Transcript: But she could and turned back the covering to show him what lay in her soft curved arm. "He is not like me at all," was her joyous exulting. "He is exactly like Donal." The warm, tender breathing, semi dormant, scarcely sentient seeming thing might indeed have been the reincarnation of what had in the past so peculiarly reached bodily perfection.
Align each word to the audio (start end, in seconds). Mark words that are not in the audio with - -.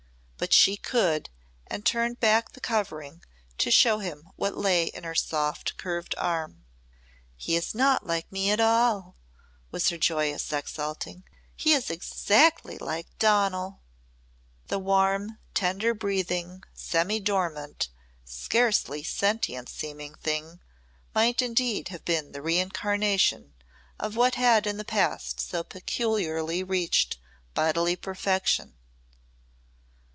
But 0.43 0.53
she 0.53 0.75
could 0.75 1.29
and 1.67 1.85
turned 1.85 2.19
back 2.19 2.53
the 2.53 2.59
covering 2.61 3.21
to 3.59 3.69
show 3.69 3.99
him 3.99 4.29
what 4.37 4.57
lay 4.57 4.85
in 4.85 5.03
her 5.03 5.13
soft 5.13 5.77
curved 5.77 6.15
arm. 6.17 6.65
"He 7.35 7.55
is 7.55 7.75
not 7.75 8.07
like 8.07 8.31
me 8.31 8.49
at 8.49 8.59
all," 8.59 9.15
was 9.69 9.89
her 9.89 9.99
joyous 9.99 10.51
exulting. 10.51 11.25
"He 11.55 11.73
is 11.73 11.91
exactly 11.91 12.79
like 12.79 13.05
Donal." 13.19 13.81
The 14.65 14.79
warm, 14.79 15.37
tender 15.53 15.93
breathing, 15.93 16.63
semi 16.73 17.19
dormant, 17.19 17.89
scarcely 18.25 19.03
sentient 19.03 19.69
seeming 19.69 20.15
thing 20.15 20.59
might 21.13 21.43
indeed 21.43 21.89
have 21.89 22.03
been 22.03 22.31
the 22.31 22.41
reincarnation 22.41 23.53
of 23.99 24.15
what 24.15 24.33
had 24.35 24.65
in 24.65 24.77
the 24.77 24.85
past 24.85 25.39
so 25.39 25.63
peculiarly 25.63 26.63
reached 26.63 27.19
bodily 27.53 27.95
perfection. 27.95 28.73